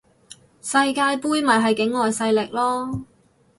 [0.63, 3.03] 世界盃咪係境外勢力囉